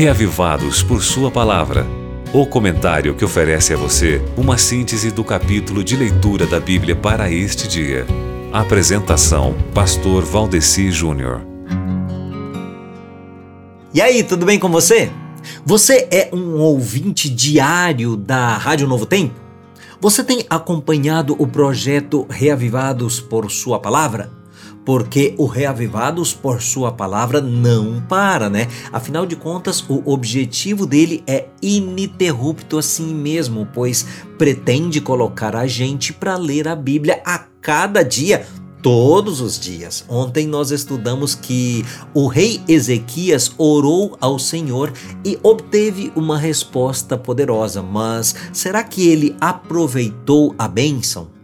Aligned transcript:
Reavivados 0.00 0.82
por 0.82 1.02
Sua 1.02 1.30
Palavra. 1.30 1.86
O 2.32 2.46
comentário 2.46 3.14
que 3.14 3.22
oferece 3.22 3.74
a 3.74 3.76
você 3.76 4.18
uma 4.34 4.56
síntese 4.56 5.10
do 5.10 5.22
capítulo 5.22 5.84
de 5.84 5.94
leitura 5.94 6.46
da 6.46 6.58
Bíblia 6.58 6.96
para 6.96 7.30
este 7.30 7.68
dia. 7.68 8.06
Apresentação: 8.50 9.54
Pastor 9.74 10.24
Valdeci 10.24 10.90
Júnior. 10.90 11.42
E 13.92 14.00
aí, 14.00 14.24
tudo 14.24 14.46
bem 14.46 14.58
com 14.58 14.70
você? 14.70 15.12
Você 15.66 16.08
é 16.10 16.30
um 16.32 16.54
ouvinte 16.54 17.28
diário 17.28 18.16
da 18.16 18.56
Rádio 18.56 18.88
Novo 18.88 19.04
Tempo? 19.04 19.38
Você 20.00 20.24
tem 20.24 20.46
acompanhado 20.48 21.36
o 21.38 21.46
projeto 21.46 22.26
Reavivados 22.30 23.20
por 23.20 23.50
Sua 23.50 23.78
Palavra? 23.78 24.39
Porque 24.90 25.36
o 25.38 25.46
Reavivados 25.46 26.34
por 26.34 26.60
Sua 26.60 26.90
Palavra 26.90 27.40
não 27.40 28.00
para, 28.08 28.50
né? 28.50 28.66
Afinal 28.92 29.24
de 29.24 29.36
contas, 29.36 29.84
o 29.88 30.02
objetivo 30.12 30.84
dele 30.84 31.22
é 31.28 31.46
ininterrupto 31.62 32.76
assim 32.76 33.14
mesmo, 33.14 33.68
pois 33.72 34.04
pretende 34.36 35.00
colocar 35.00 35.54
a 35.54 35.64
gente 35.64 36.12
para 36.12 36.34
ler 36.34 36.66
a 36.66 36.74
Bíblia 36.74 37.22
a 37.24 37.38
cada 37.38 38.02
dia 38.02 38.44
todos 38.82 39.40
os 39.40 39.60
dias. 39.60 40.04
Ontem 40.08 40.48
nós 40.48 40.72
estudamos 40.72 41.36
que 41.36 41.84
o 42.12 42.26
rei 42.26 42.60
Ezequias 42.66 43.52
orou 43.56 44.18
ao 44.20 44.40
Senhor 44.40 44.92
e 45.24 45.38
obteve 45.40 46.12
uma 46.16 46.36
resposta 46.36 47.16
poderosa, 47.16 47.80
mas 47.80 48.34
será 48.52 48.82
que 48.82 49.08
ele 49.08 49.36
aproveitou 49.40 50.52
a 50.58 50.66
bênção? 50.66 51.39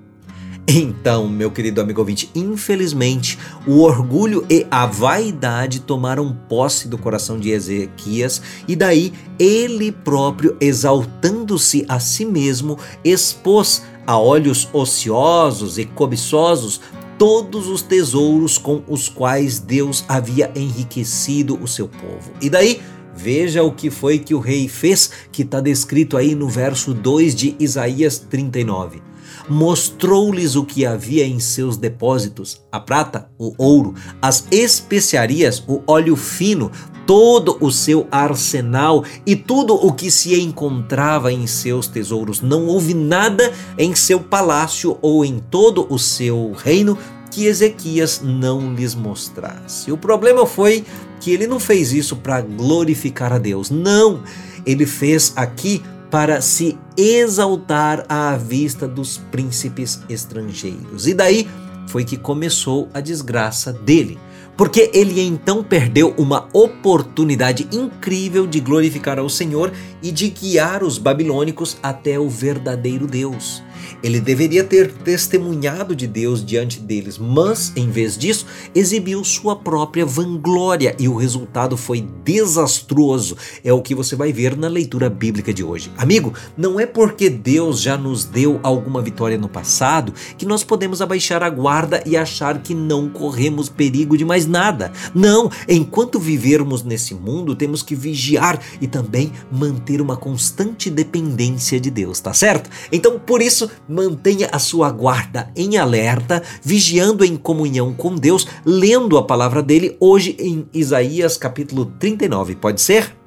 Então, 0.68 1.28
meu 1.28 1.48
querido 1.52 1.80
amigo 1.80 2.00
ouvinte, 2.00 2.28
infelizmente, 2.34 3.38
o 3.68 3.82
orgulho 3.82 4.44
e 4.50 4.66
a 4.68 4.84
vaidade 4.84 5.78
tomaram 5.80 6.36
posse 6.48 6.88
do 6.88 6.98
coração 6.98 7.38
de 7.38 7.50
Ezequias 7.50 8.42
e 8.66 8.74
daí 8.74 9.12
ele 9.38 9.92
próprio, 9.92 10.56
exaltando-se 10.60 11.86
a 11.88 12.00
si 12.00 12.24
mesmo, 12.24 12.76
expôs 13.04 13.84
a 14.04 14.18
olhos 14.18 14.68
ociosos 14.72 15.78
e 15.78 15.84
cobiçosos 15.84 16.80
todos 17.16 17.68
os 17.68 17.80
tesouros 17.80 18.58
com 18.58 18.82
os 18.88 19.08
quais 19.08 19.60
Deus 19.60 20.04
havia 20.08 20.50
enriquecido 20.56 21.56
o 21.62 21.68
seu 21.68 21.86
povo. 21.86 22.32
E 22.42 22.50
daí, 22.50 22.82
veja 23.14 23.62
o 23.62 23.70
que 23.70 23.88
foi 23.88 24.18
que 24.18 24.34
o 24.34 24.40
rei 24.40 24.66
fez, 24.66 25.12
que 25.30 25.42
está 25.42 25.60
descrito 25.60 26.16
aí 26.16 26.34
no 26.34 26.48
verso 26.48 26.92
2 26.92 27.36
de 27.36 27.56
Isaías 27.60 28.18
39 28.18 29.00
mostrou-lhes 29.48 30.56
o 30.56 30.64
que 30.64 30.84
havia 30.84 31.26
em 31.26 31.38
seus 31.38 31.76
depósitos: 31.76 32.60
a 32.70 32.80
prata, 32.80 33.28
o 33.38 33.52
ouro, 33.58 33.94
as 34.20 34.46
especiarias, 34.50 35.62
o 35.66 35.82
óleo 35.86 36.16
fino, 36.16 36.70
todo 37.06 37.56
o 37.60 37.70
seu 37.70 38.06
arsenal 38.10 39.04
e 39.24 39.36
tudo 39.36 39.74
o 39.74 39.92
que 39.92 40.10
se 40.10 40.38
encontrava 40.40 41.32
em 41.32 41.46
seus 41.46 41.86
tesouros. 41.86 42.40
Não 42.40 42.66
houve 42.66 42.92
nada 42.92 43.52
em 43.78 43.94
seu 43.94 44.20
palácio 44.20 44.98
ou 45.00 45.24
em 45.24 45.38
todo 45.38 45.86
o 45.88 45.98
seu 45.98 46.52
reino 46.52 46.98
que 47.30 47.46
Ezequias 47.46 48.20
não 48.24 48.74
lhes 48.74 48.94
mostrasse. 48.94 49.92
O 49.92 49.98
problema 49.98 50.46
foi 50.46 50.84
que 51.20 51.30
ele 51.30 51.46
não 51.46 51.60
fez 51.60 51.92
isso 51.92 52.16
para 52.16 52.40
glorificar 52.40 53.32
a 53.32 53.38
Deus. 53.38 53.70
Não, 53.70 54.22
ele 54.64 54.86
fez 54.86 55.32
aqui 55.36 55.82
para 56.10 56.40
se 56.40 56.78
exaltar 56.96 58.04
à 58.08 58.36
vista 58.36 58.86
dos 58.86 59.18
príncipes 59.30 60.00
estrangeiros. 60.08 61.06
E 61.06 61.14
daí 61.14 61.48
foi 61.88 62.04
que 62.04 62.16
começou 62.16 62.88
a 62.92 63.00
desgraça 63.00 63.72
dele 63.72 64.18
porque 64.56 64.90
ele 64.94 65.20
então 65.20 65.62
perdeu 65.62 66.14
uma 66.16 66.48
oportunidade 66.52 67.68
incrível 67.70 68.46
de 68.46 68.60
glorificar 68.60 69.18
ao 69.18 69.28
Senhor 69.28 69.72
e 70.02 70.10
de 70.10 70.28
guiar 70.30 70.82
os 70.82 70.98
babilônicos 70.98 71.76
até 71.82 72.18
o 72.18 72.28
verdadeiro 72.28 73.06
Deus. 73.06 73.62
Ele 74.02 74.20
deveria 74.20 74.64
ter 74.64 74.92
testemunhado 74.92 75.94
de 75.94 76.06
Deus 76.06 76.44
diante 76.44 76.80
deles, 76.80 77.18
mas, 77.18 77.72
em 77.76 77.90
vez 77.90 78.16
disso, 78.16 78.46
exibiu 78.74 79.22
sua 79.24 79.56
própria 79.56 80.04
vanglória 80.04 80.94
e 80.98 81.08
o 81.08 81.16
resultado 81.16 81.76
foi 81.76 82.06
desastroso. 82.24 83.36
É 83.64 83.72
o 83.72 83.82
que 83.82 83.94
você 83.94 84.14
vai 84.14 84.32
ver 84.32 84.56
na 84.56 84.68
leitura 84.68 85.08
bíblica 85.08 85.52
de 85.52 85.64
hoje. 85.64 85.90
Amigo, 85.96 86.32
não 86.56 86.78
é 86.78 86.86
porque 86.86 87.30
Deus 87.30 87.80
já 87.80 87.96
nos 87.96 88.24
deu 88.24 88.60
alguma 88.62 89.00
vitória 89.02 89.38
no 89.38 89.48
passado 89.48 90.12
que 90.36 90.46
nós 90.46 90.62
podemos 90.62 91.00
abaixar 91.00 91.42
a 91.42 91.50
guarda 91.50 92.02
e 92.06 92.16
achar 92.16 92.62
que 92.62 92.74
não 92.74 93.08
corremos 93.08 93.68
perigo 93.68 94.16
de 94.16 94.24
mais 94.24 94.45
nada. 94.46 94.92
Não, 95.14 95.50
enquanto 95.68 96.18
vivermos 96.18 96.82
nesse 96.82 97.14
mundo, 97.14 97.54
temos 97.54 97.82
que 97.82 97.94
vigiar 97.94 98.60
e 98.80 98.86
também 98.86 99.32
manter 99.50 100.00
uma 100.00 100.16
constante 100.16 100.90
dependência 100.90 101.78
de 101.80 101.90
Deus, 101.90 102.20
tá 102.20 102.32
certo? 102.32 102.70
Então, 102.90 103.18
por 103.18 103.42
isso, 103.42 103.70
mantenha 103.88 104.48
a 104.52 104.58
sua 104.58 104.90
guarda 104.90 105.50
em 105.54 105.76
alerta, 105.76 106.42
vigiando 106.62 107.24
em 107.24 107.36
comunhão 107.36 107.92
com 107.92 108.14
Deus, 108.14 108.46
lendo 108.64 109.18
a 109.18 109.22
palavra 109.22 109.62
dele 109.62 109.96
hoje 110.00 110.36
em 110.38 110.66
Isaías 110.72 111.36
capítulo 111.36 111.86
39. 111.98 112.56
Pode 112.56 112.80
ser? 112.80 113.25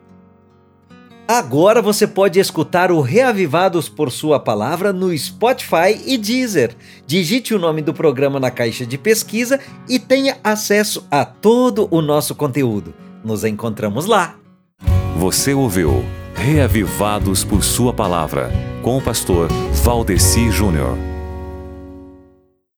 Agora 1.30 1.80
você 1.80 2.08
pode 2.08 2.40
escutar 2.40 2.92
o 2.92 3.02
Reavivados 3.02 3.88
por 3.88 4.12
Sua 4.12 4.40
Palavra 4.40 4.92
no 4.92 5.16
Spotify 5.16 6.02
e 6.04 6.18
Deezer. 6.18 6.76
Digite 7.06 7.54
o 7.54 7.60
nome 7.60 7.84
do 7.84 7.94
programa 7.94 8.40
na 8.40 8.50
caixa 8.50 8.84
de 8.84 8.98
pesquisa 8.98 9.60
e 9.88 10.00
tenha 10.00 10.40
acesso 10.44 11.06
a 11.12 11.24
todo 11.24 11.88
o 11.92 12.02
nosso 12.02 12.34
conteúdo. 12.34 12.96
Nos 13.24 13.44
encontramos 13.44 14.08
lá. 14.08 14.38
Você 15.18 15.54
ouviu 15.54 16.04
Reavivados 16.34 17.44
por 17.44 17.64
Sua 17.64 17.94
Palavra 17.94 18.52
com 18.82 18.98
o 18.98 19.02
pastor 19.02 19.50
Valdeci 19.84 20.50
Júnior. 20.50 20.98